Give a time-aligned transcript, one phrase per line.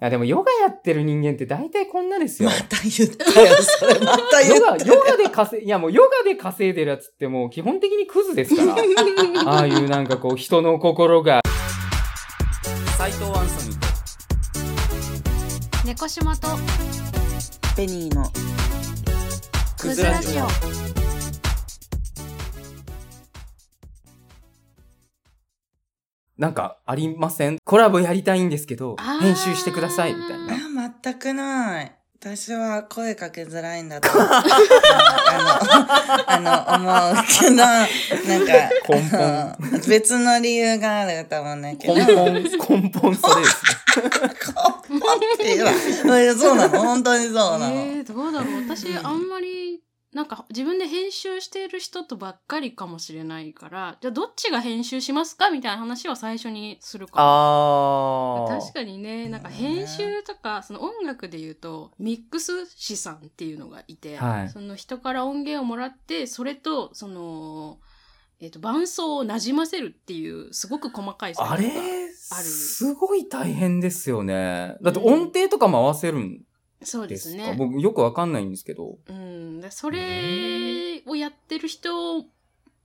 [0.00, 2.54] や、でもヨガやってる人間って大体こんなですよま。
[2.56, 3.98] た言ったよ、それ。
[4.00, 8.74] また言ヨガ、ったヨガで稼い、いやもうヨガで稼いでるやつってもう基本的にクズですから。
[9.50, 11.40] ああいうなんかこう人の心が。
[12.98, 13.86] 斎藤アンソニーと。
[15.86, 16.48] 猫島と
[17.74, 18.30] ペニーの。
[19.78, 21.05] クズラジオ
[26.38, 27.58] なんかありません？
[27.64, 30.54] コラボやりたいんですけど編集してくださいみたいな。
[30.86, 31.92] あ、全くない。
[32.18, 34.08] 私は声かけづらいんだと。
[36.26, 38.52] あの、あの、思うけど、なんか、
[38.88, 41.94] 根本別の理由があると思うんだけど。
[41.94, 43.62] 根本、根本それです
[45.34, 45.72] っていうわ
[46.34, 47.66] そうなの本当にそうなの。
[47.76, 49.80] えー、どうだろう私あんまり
[50.16, 57.20] なんか自分で編集している人とばっかりかもしれないからじゃあどっちが編集しますかみたいな話は最初にするか。
[57.20, 59.28] もあ確かにね。
[59.28, 64.48] なんか編集とかその音楽で言うとミックス師さんっていうのがいて、はい。
[64.48, 67.78] その人から音源をもらってそれとその、
[68.40, 71.74] えー、と伴奏をなじませるっていうすごく細かい作業が
[72.30, 72.42] ある。
[72.42, 74.78] すごい大変ですよね。
[74.80, 76.40] だって音程とかも合わせるん
[76.82, 77.54] そうですすね。
[77.56, 78.98] 僕よくわかんないんですけど。
[79.08, 82.24] うん、でそれをやってる人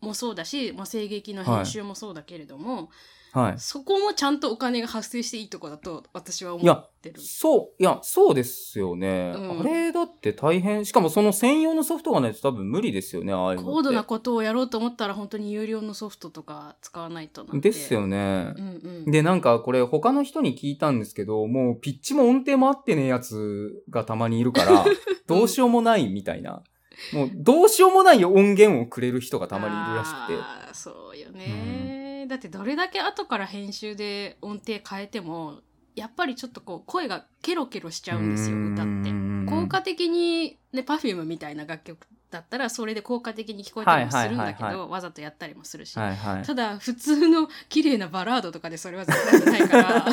[0.01, 2.89] もそうだし、まあ、声劇の編集もそうだけれども、
[3.33, 3.59] はい。
[3.59, 7.21] そこもちゃんとお金が発生していいとこだと私は思いやってる。
[7.21, 9.33] そう、いや、そうですよね。
[9.35, 10.85] うんあれだって大変。
[10.85, 13.63] しかもその専用のソフトがないと多分無理ですよね、ああいう。
[13.63, 17.69] 高度なことをやろうと思ったら本当に有料のソフトとか使わないとなんて。
[17.69, 18.61] ですよねう。
[18.61, 19.11] んうん。
[19.11, 24.85] で、なんかこれ他の人に聞いたんですけど、もうピッチも音程も合ってねえやつがたまにいるから、
[25.27, 26.63] どうしようもないみたいな。
[27.13, 30.33] もうどうしようもない音源をくれる人がたまにいるらしくて。
[30.33, 35.59] あーそうよね、だってどれだけ後から編集で音程変えても
[35.95, 39.11] やっぱりちょっとこう声がケロケロしちゃうんですよ歌って。
[39.49, 46.43] 効果的にね Perfume みたいな楽曲だったらそれで効果的に聞こえたりもするんだけはいはいはいどわざとやったりもするし、はいはい。
[46.43, 50.05] ただ普通の綺麗なバラードとかでそれは絶対ないから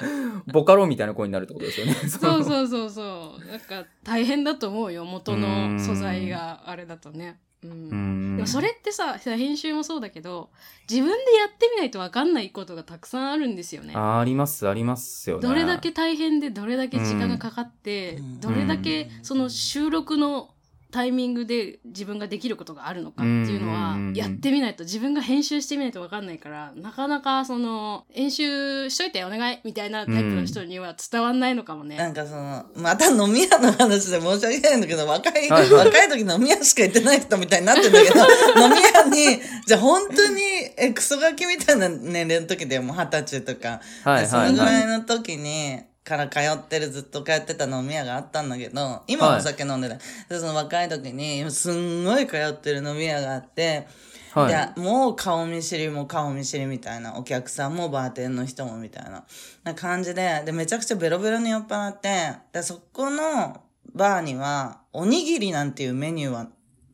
[0.52, 1.94] ボカロみたいな声になるってことですよね。
[2.08, 7.38] そうそうそうそうなんか大変だと思うよ元の素材があれだとね。
[7.62, 10.50] うんうんでもそれってさ編集もそうだけど
[10.88, 13.94] 自分でやってみないと分かんないことがたくさんあるんですよね。
[13.96, 15.42] ああります、ありますよね。
[15.42, 20.50] どれだけ大変でどれだけ時間がかかって、うんどれだけその収録の
[20.90, 31.96] タイミングで自分ができることがあるのかっていうのはうんやってみないと自分が編集してみないと分かんないからなかなかその編集しといてお願いみたいなタイプの人には伝わんないのかもね。
[31.96, 38.20] なんかその、また飲み屋の話で申し訳ないんだけど、若い、 若い時飲み屋しか行ってない人みたいになってんだけど、
[38.60, 40.42] 飲み屋に、じゃあ本当に、
[40.76, 44.86] え、クソガキみたいな年齢の時でもう二十歳とか、はいそのぐはいはい。
[44.86, 49.98] らいの時に、から通ってる、ずっと通ってた飲み屋があったんだけど、今はお酒飲んでない。
[50.28, 53.86] で、その若い時に、すんごい通ってる飲み屋があって、
[54.32, 59.24] はいでもう顔見知りも顔見知りみたいなお客さんもバーテンの人もみたいな
[59.64, 63.62] な感じででめちゃくちゃベロベロに酔っ払ってでそこの
[63.94, 66.46] バーにはおにぎりなんていうメニューは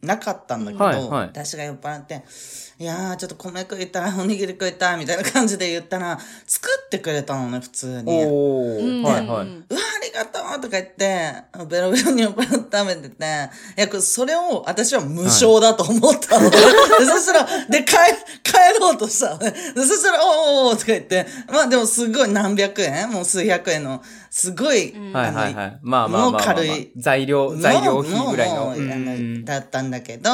[0.04, 2.24] なかったんだけど、はいはい私が酔っ払って
[2.78, 8.24] 「いやーちょっと米食いたいおにぎり食いたい」みたいな感じで言ったら作ってくれたのね普通に。
[8.26, 9.46] おはいはい。
[9.68, 11.34] うわ、ありがとうとか言って、
[11.68, 16.64] ベロベロに酔っ払って食べてて、いや、それを私は無償だと思ったの で、で
[17.04, 17.96] そしたら、で、帰、
[18.42, 19.50] 帰ろうとしたのね。
[19.50, 25.78] で、そしたら、おーおーとか言って、まあでもすごい何百円もう数百円の、すごい、うんはいはいはい。
[25.82, 29.44] まあまあまあまあ、もう軽い材料、材料費ぐらいの。
[29.44, 30.30] だったんだけど、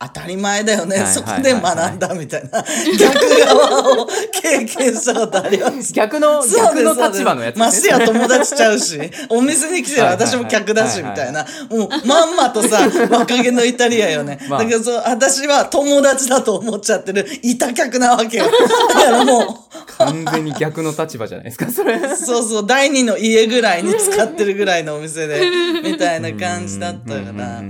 [0.00, 0.96] 当たり前だよね。
[0.96, 2.64] はいはいそこで学んだみたいな、
[2.98, 5.92] 逆側を経験したことあります。
[5.94, 7.88] 逆の、逆の立場のやつまして。
[7.88, 8.98] や友達ちゃうし、
[9.30, 11.46] お店に来てる私も客だし、みたいな。
[11.70, 14.38] もう、まんまとさ、若気のイタリアよね。
[14.48, 18.46] まあだけどそう、私は友達だと思っちゃってる、いた客なわけよ。
[18.88, 21.94] だからも完全に逆の立場じゃないですか、それ。
[21.94, 25.40] う、そうそう、第二の家ぐらいに使ってるぐらいのお店で、
[25.84, 27.62] みたいな感じだったかうんら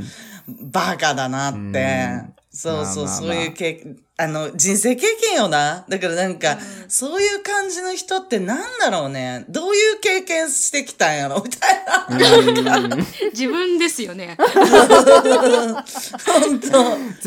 [0.49, 1.58] バカだなって。
[1.58, 2.35] うん。
[2.52, 3.32] そうそう、まあまあまあ。
[3.32, 5.85] そういう経験、あの、人生経験よな。
[5.88, 6.56] だからなんか、
[6.87, 9.44] そういう感じの人ってなんだろうね。
[9.49, 11.43] どういう経験してきたんやろ？
[11.43, 12.76] みたいな。
[12.79, 13.06] うん。
[13.32, 14.37] 自分ですよね。
[14.38, 14.55] 本
[16.61, 16.69] 当。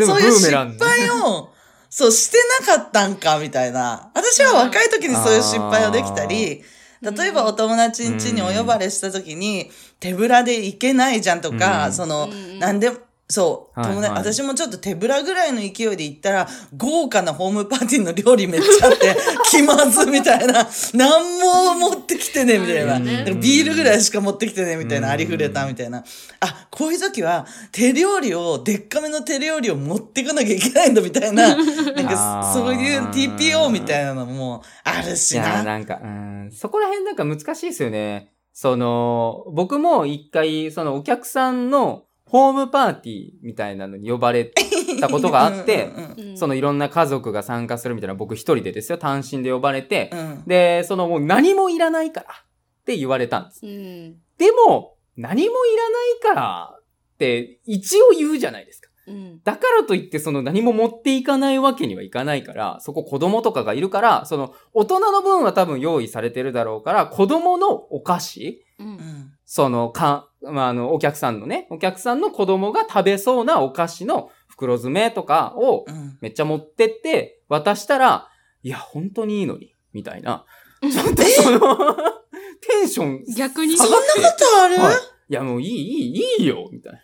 [0.06, 1.50] そういう失敗を、
[1.90, 4.10] そう、してなかったんか、みたいな。
[4.14, 6.64] 私は若い時にそういう失敗をできたり、
[7.02, 11.94] 例えばお友達ん家にお呼ばれした時に、手ぶらで行けないじゃんとか、うん。
[11.94, 12.92] その、うんなんで、
[13.30, 13.80] そう。
[13.80, 16.48] はい友達はい私もちょっと手ぶらぐらいの勢いで行ったら、
[16.78, 19.16] 豪華なホームパーティーの料理めっちゃあって、
[19.52, 20.68] 気まずみたいな。
[20.94, 23.00] 何も持ってきてね、みたいな。
[23.00, 25.08] ビールぐらいしか持ってきてね、みたいな。
[25.08, 26.04] うんありふれた、みたいな。
[26.40, 31.56] あ、こういう時は、手料理を、でっかめの手料理を持ってかなきゃいけないんだ、みたいな。
[31.56, 35.64] なんか、そういう TPO みたいなのもあるいしや、な。
[35.64, 38.32] なんか、うん、そこら辺なんか難しいですよね。
[38.54, 44.52] その、僕も一回、そのお客さんのホームパーティーみたいなのに呼ばれ
[45.00, 53.66] たことがあって、 うんうんそのいろんな家族が参加するみたいな僕一人でですよ、単身で呼ばれて、うんで、そのもう何もいらないからって言われたんです。
[53.66, 54.18] うん。
[54.38, 58.90] でも、何もいらないからって一応言うじゃないですか。
[59.08, 59.42] うん。
[59.44, 68.84] だからといってその何も持っていかないわけにはいかないから、そこ子供とかがいるから、その大人の分は多分用意されてるだろうから、子供のお菓子う。
[68.84, 76.18] うんんそのか、まあ、あの、お客さんのね、お客さんの子供が食べそうなお菓子の袋詰めとかをうん。
[76.22, 78.30] めっちゃ持ってって渡したら、
[78.64, 80.46] いや、本当にいいのに、みたいな。
[80.82, 81.96] ちょっとその、
[82.62, 84.22] テンション逆に下がって。
[84.22, 84.96] ことある、はい。
[85.30, 87.00] いや、もういい、いい、いいよ、みたいな。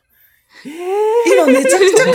[0.65, 2.11] 今めちゃくちゃ可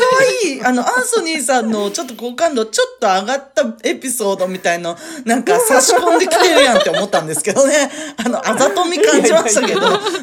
[0.46, 4.96] 愛い、あの、アンソニーさんのちょっと好感度ちょっと上がったエピソードみたいの、
[5.26, 7.90] なんか差し込んできてるやんって思ったんですけどね。
[8.16, 9.80] あの、あざとみ感じましたけど、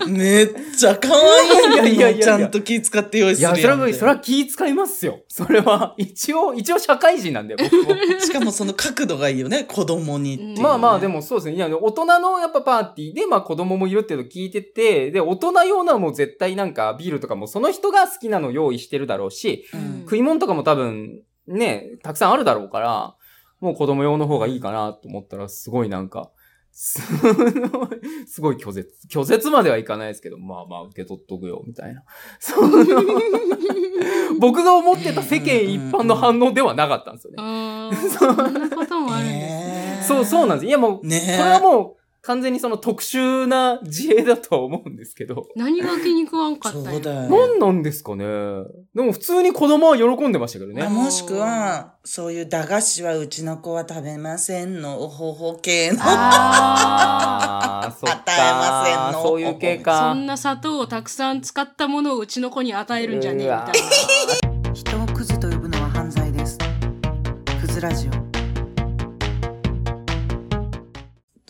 [0.08, 5.20] めっちゃ可愛いいやいやいやいやのちゃんと気使って用意いや、するやんそれは、それは気遣いますよ。
[5.28, 7.96] それは、一応、一応社会人なんで、僕も。
[8.20, 11.56] しかもその角度がいいよね、子供にってね、まあまあ、でもそうですね。
[11.56, 23.16] いや、大人のやっぱパーティーで、まあ子供もいるっていうのを聞いてて、で、大人用のはもう絶対なんかビールとかもその人が好きなの用意してるだろうし、うん食い物とかも多分、ね、たくさんあるだろうから、
[23.60, 26.30] もう子供用の方がいいかなと思ったら、すごいなんか、
[26.72, 27.88] すごい、
[28.28, 28.92] すごい拒絶。
[29.10, 32.04] 拒絶まではいかないですけど、まあまあ受け取っとくよ、みたいな。
[32.40, 32.86] そ の
[34.40, 37.96] 僕が思ってた世間一般の反応ではなかったんですよね。
[38.10, 40.04] そんなこともあるんですね。
[40.06, 40.68] そう、そうなんです。
[40.68, 45.48] いやもう、ねえこれはもう完全にその特殊な自衛だとは思うんですけど。
[45.56, 46.92] 何が気に食わんかったんや？
[46.92, 47.30] そうだよ。
[47.30, 48.26] 何なんですかね？
[48.96, 50.82] でも普通に子供は喜んでましたけどね。
[50.82, 56.00] まあもしくは、そういう駄菓子はうちの子は食べませんの、方法系の。
[56.02, 59.12] ああ、そっ与えませんか。
[59.14, 60.14] のそういう系そか。
[60.14, 64.45] んな砂糖をたくさん使ったものをうちの子に与えるんじゃねえみたいな。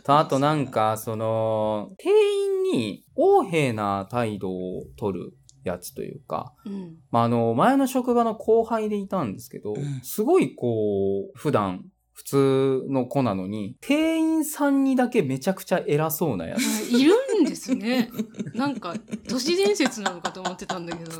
[0.06, 6.96] と、あとなんか、その、店員に横柄な態度を取るやつというか、うん。
[7.10, 16.62] まあ、あの、前の職場の後輩でいたんですけど、うんすごいこう、普段、普通の子なのに、店員さんにだけめちゃくちゃ偉そうなやつ。
[16.96, 18.10] いるんですね。
[18.54, 18.96] なんか、
[19.28, 21.12] 都市伝説なのかと思ってたんだけど。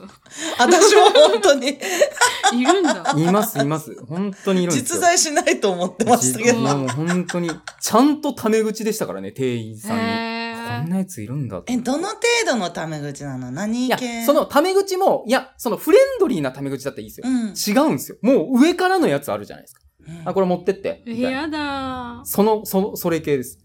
[0.58, 3.14] 私も本当にいるんだ。
[3.18, 3.96] います、います。
[4.06, 4.96] 本当にいるんですよ。
[4.96, 6.60] 実在しないと思ってましたけど。
[6.60, 7.52] 実もう本当に、
[7.82, 10.04] ちゃんとタメ口でしたからね、店員さんに。
[10.04, 13.52] へこんなやついるんだとえ、どの程度のタメ口なの？
[13.52, 17.28] 何系、そのタメ口も、いや、そのフレンドリーなタメ口だったらいいですよ。
[17.28, 17.86] うん。
[17.86, 18.18] 違うんですよ。
[18.22, 19.82] もう上からのやつあるじゃないですか。
[20.26, 21.04] あ、これ持ってって。
[21.06, 21.20] え。
[21.20, 22.22] やだ。
[22.26, 23.60] その、その、それ系です。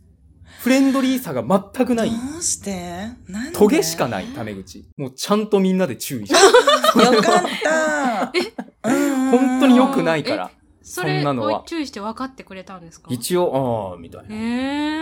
[0.60, 2.10] フレンドリーさが全くない。
[2.10, 3.08] どうして？
[3.28, 3.58] なんで？
[3.58, 4.84] トゲしかないタメ口。
[4.96, 6.34] もうちゃんとみんなで注意して。
[7.00, 8.32] よかった。
[8.90, 10.50] うん本当に良くないから。
[10.82, 13.08] それそんなのはを注意して分かってくれたんですか？
[13.10, 14.28] 一応、ああ、みたいへ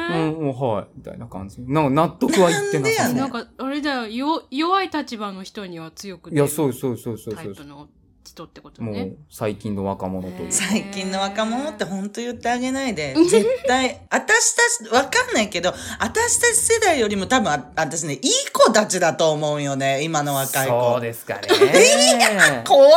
[0.08, 0.16] な。
[0.16, 0.28] え。
[0.28, 0.86] うん、はい。
[0.98, 1.60] みたいな感じ。
[1.62, 7.64] なんか納得はいってなさなんでやねなんか、あれだよ、よ弱い立場の人には強くいや、そうそうそうそうそうタイプ。
[7.64, 7.88] の
[8.24, 9.02] 人ってこともね。
[9.02, 10.52] う、最近の若者というか。
[10.52, 13.14] 最近の若者って本当言ってあげないで。
[13.14, 18.20] 絶対、私たち、わかんないけど、私たち世代よりも多分、あ私ね、いい
[18.52, 20.92] 子たちだと思うよね、今の若い子。
[20.92, 21.48] そうですかね。
[22.66, 22.90] 怖っ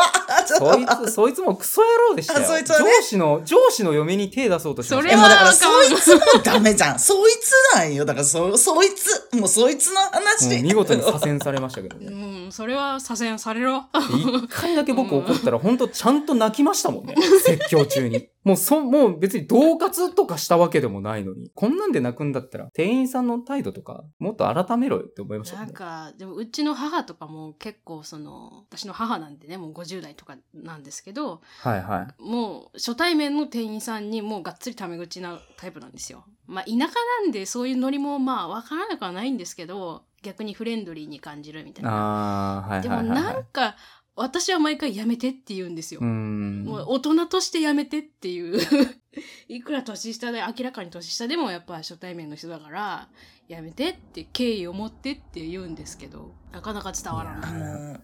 [0.48, 2.40] ちょっとそいつ、そいつもクソ野郎でしたよ。
[2.42, 7.00] あそいつはね上司の、上司の嫁に手出そうとしましたえ、それはもうだから、そいつもダメじゃん。
[7.00, 8.06] そいつなんよ。
[8.06, 10.62] だから、そ、そいつ、もうそいつの話。
[10.62, 12.08] 見事に左遷されましたけどね。
[12.12, 13.86] うん、それは左遷されろ。
[13.94, 14.00] で
[14.46, 17.16] 一回だけ僕怒ったら、本当ちゃんと泣きましたもんね。
[17.44, 18.30] 説教中に。
[18.44, 21.52] もうそ、もう別に恫喝とかしたわけでもないのに。
[21.54, 25.66] こんなんで泣くんだったら、店員さんの態度とか、もっと改めろよって思いましたもね。
[25.68, 32.22] なんんか、でもうちの母とかも結構その、私の母なんでね、もう50代とかなんですけど、はいはい。
[32.22, 36.26] もう初対面の店員さんにもうがっつりタメ口なタイプなんですよ。
[36.48, 42.60] まあ田舎なんでそういうノリもまあわからなくはないんですけど、逆にフレンドリーに感じるみたいな。
[42.60, 43.34] あー、はいでもはいはい、はい。
[43.34, 43.76] なんか、
[44.16, 46.02] 私は毎回やめてって言うんですよ。
[46.02, 48.60] もう大人としてやめてっていう。
[49.48, 53.10] いくら年下で、明らかに年下でもやっぱ初対面の人だから、
[53.48, 57.52] やめてって敬意を持ってって言うんですけど、なかなか伝わらあない。
[57.94, 58.00] の、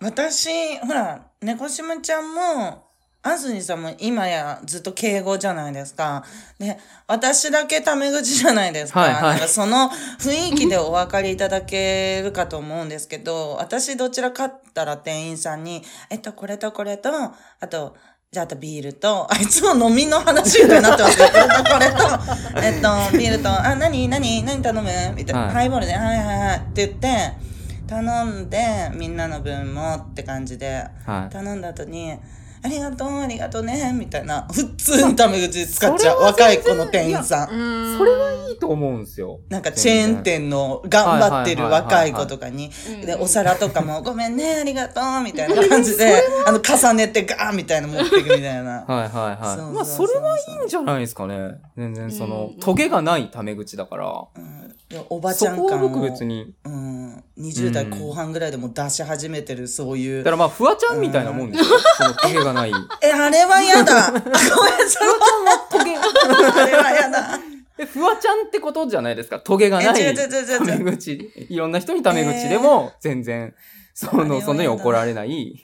[0.00, 2.89] 私、ほら、猫島ちゃんも、
[3.22, 6.24] アンソニーさんも今やずっと敬語じゃないですか。
[6.58, 9.00] で、私だけタメ口じゃないですか。
[9.00, 9.40] はいはい。
[9.40, 17.34] かその雰囲気でお分かりいただけるかと思うんですけど、私どちらかったら店員さんに、えっと、これとこれと、あ
[17.68, 17.94] と、
[18.32, 24.88] じゃあ、あとビールと、あいつも飲みの話みたいになってますけど、これとこれと、えっと、ビールと、あ、何何何頼む？
[25.14, 25.54] みたいな、はい。
[25.54, 26.56] ハイボールで、はいはいはい。
[26.58, 27.32] って言って、
[27.86, 31.32] 頼んで、みんなの分もって感じで、はい。
[31.32, 32.18] 頼んだ後に、
[32.62, 36.20] ありがとう、ありがとうね、みたいな、普通にタメ口使っちゃう。
[36.20, 37.50] 若い子の店員さん。
[37.50, 39.40] うんそれはいいと思うんですよ。
[39.48, 48.84] なんかチェーン店の頑張ってる若い子とかにうん、で、お皿とかも、ごめんね、ありがとう、みたいな感じで、あの、重ねてガーンみたいな持っていくみたいな。
[48.86, 49.58] はいはいはい。
[49.58, 51.54] そうそうそうそうまあ、それはいいんじゃないですかね。
[51.76, 54.24] 全然その、うんトゲがないタメ口だから。
[54.36, 54.69] うんで
[55.08, 56.52] おばちゃん感をそこは僕別に。
[56.64, 60.30] うん、20代後半ぐらいでも出し始めてる、そういうだか。
[60.32, 61.78] らまあ、フワちゃんみたいなもんですよ。
[61.96, 62.72] そのトゲがない。
[63.02, 64.08] え、あれは嫌だ。
[64.08, 65.96] あごめん、それは、トゲ。
[65.96, 67.38] あれは嫌だ。
[67.78, 69.38] え、フワちゃんってことじゃないですか？
[69.38, 70.14] トゲがない。
[70.14, 71.30] タメ口。
[71.48, 73.54] いろんな人にタメ口でも、全然、
[73.94, 75.62] その、そんなに怒られない。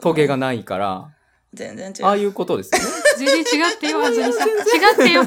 [0.00, 1.10] トゲがないから、
[1.54, 2.06] 全然違う。
[2.06, 2.84] ああいうことですよね。
[3.18, 4.48] 全然違ってよ、あずみさん。
[4.48, 5.22] 違ってよ。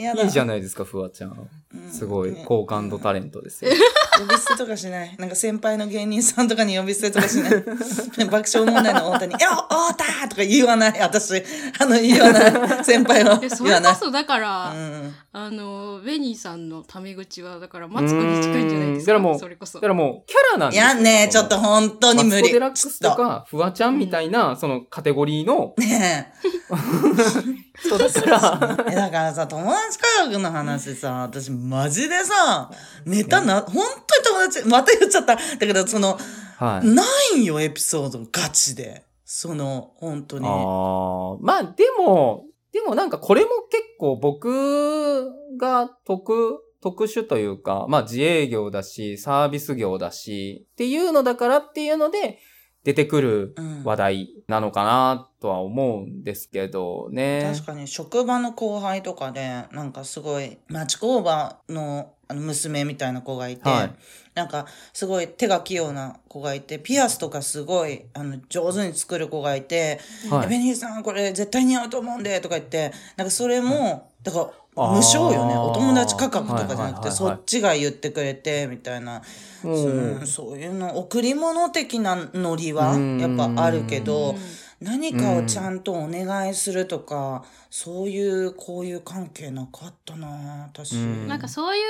[0.00, 1.30] いいじゃないですか、フワちゃん。
[1.30, 1.48] うん
[1.92, 3.70] すごいね好感度タレントですよ。
[4.18, 5.14] 呼び捨てとかしない。
[5.18, 7.50] なんか先輩の芸人さんとかに呼び捨てとかしない。
[8.26, 9.38] 爆笑問題の太田に、よ
[9.68, 11.00] 太田とか言わない。
[11.00, 11.40] 私、
[11.78, 12.48] あの、言わな
[12.80, 12.84] い。
[12.84, 13.92] 先輩はでそ言わない。
[13.92, 19.12] れこそだから、うんあの、ベニーさんのタメ口は、だから、マツコに近いんじゃないですか？
[19.14, 19.86] うんだからもうそれこそだか。
[19.88, 22.42] らもう、キャラなんいですよやねちょっと本当に無理。
[22.42, 26.32] マツコデラックスとちょっか、フワちゃんみたいな、そのカテゴリーのとね
[27.82, 28.92] 人だから、え。
[28.92, 32.70] え、だからさ、友達科学の話さ、私マジでさ、
[33.04, 35.36] ネタな、本当に友達、また言っちゃった。
[35.36, 36.18] だけど、その、
[36.58, 36.86] はい。
[36.86, 37.02] な
[37.34, 39.04] いんよ、エピソード、ガチで。
[39.24, 40.46] その、本当に。
[40.46, 52.38] ああ、まあでも、でもなんかこれも結構僕が特、特殊というか、まあ自営業だし、サービス業だし、っていうのだからっていうので、
[52.84, 53.84] 出てくるうん。
[53.84, 57.50] 話題なのかなとは思うんですけどね。
[57.54, 63.94] 確かに職場の後輩とかでなんかすごい町工場のあの娘みたいな子がいて、はい。
[64.34, 69.98] なんかすごい手が器用な子がいてピアスとかすごいあの上手に作る子がいて
[70.30, 75.56] 「はいベニーさんこれ絶対似合うと思うんで」とか言ってなんかそれも、だから無償よね。
[75.56, 79.22] お友達価格とかじゃなくて、そっちが言ってくれてみたいな、
[79.62, 80.20] もうん。
[80.22, 83.20] う、そういうの贈り物的なノリはうん。
[83.20, 84.32] やっぱあるけど。
[84.32, 84.38] うん。
[84.80, 91.28] 何かをちゃんとお願いするとか、そういう交友関係なかったな私、うん。
[91.28, 91.84] なんかそういう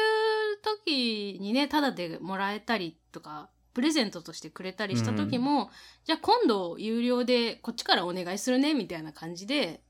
[0.84, 5.70] 時にね、タダでもらえたりとか、プレゼントとしてくれたりした時も、
[6.04, 9.89] じゃあ今度有料でこっちからお願いするね、みたいな感じで、あ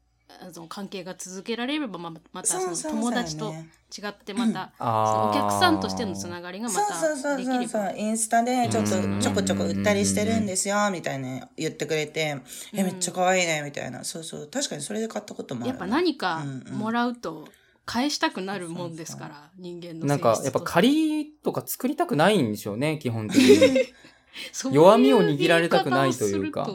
[0.52, 3.52] その関係が続けられれば、まあまたその友達と
[3.96, 7.60] 違ってまた、お客さんとしてのつながりがまそうそうそうたできれば。
[7.60, 9.20] そうそうインスタでちょっとうん。
[9.20, 12.38] ちょこちょこ売ったりしてるんですよみたいな言ってくれて、
[12.72, 14.04] えめっちゃ可愛いねみたいな。
[14.04, 14.48] そうそう。
[14.48, 15.68] 確かにそれで買ったこともある。
[15.70, 17.48] やっぱ何かもらうと
[17.90, 23.80] 返したくなるもんですから、人間のなんか、やっぱり、借りとか作りたくないんでしょうね、基本的に。
[24.72, 26.68] 弱みを握られたくないというか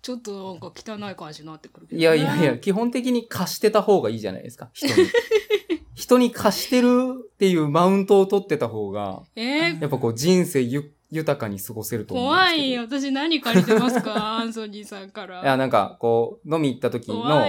[0.00, 5.08] ちょっとなんか汚い感じになってくるけどいねやいやいや、基本的に貸してた方がいいじゃないですか、人に。
[5.94, 9.80] 人に貸してるっていうマウントを取ってた方が、えー？
[9.80, 12.58] やっぱこう人生ゆ豊かに過ごせると思うんですけど。
[12.58, 12.82] 怖いよ。
[12.82, 14.16] 私何借りてますか？
[14.40, 15.42] アンソニーさんから。
[15.42, 17.44] いや、なんか、こう、飲み行った時の。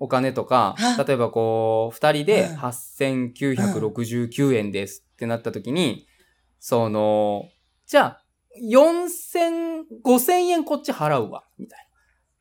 [0.00, 6.06] お金とかは、例えばこう、二人でうん8969円ですってなった時に、
[6.58, 7.48] その、
[7.86, 8.23] じゃあ、
[8.62, 11.84] 4000、5000円こっち払うわ、みたいな。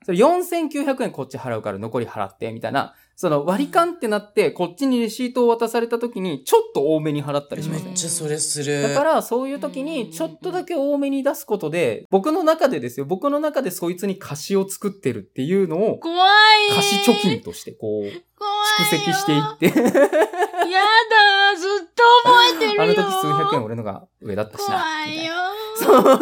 [0.05, 2.93] それ4900円こっち払うから残り払って、みたいな。
[3.15, 7.91] その割り勘ってなって、こっちにレシートを渡された時に、ちょっと多めに払ったりしまめすね。
[7.91, 16.25] っちゃそれするだから、そういう時うんに、ちょっとだけ多めに出すことで、僕の中でですよ、僕の中でそいつに貸しを作ってるっていうのを、怖
[16.71, 16.75] い。
[16.75, 22.83] 貸し貯金として、こう、蓄積していって、やだ、ずっと覚えてるよ。
[22.83, 24.79] あの時数百円俺のが上だったしな。
[24.79, 25.33] 怖いよ。
[25.75, 26.19] その、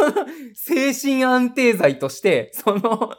[0.54, 3.12] 精神安定剤として、その、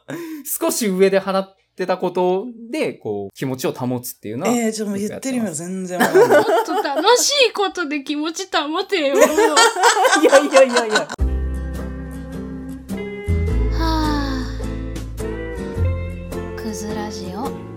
[0.45, 4.53] 少し上で払って、たことで、こう、気持ちを保つっていうのは。
[4.53, 6.29] ええー、ちょっと言ってる意味は全然かんない。
[6.29, 9.17] もっと楽しいことで気持ち保てよ。
[9.17, 9.19] い
[10.25, 11.09] やいやいやいや。
[13.79, 13.87] は
[14.29, 14.57] あ。
[16.57, 17.72] くずラジオ。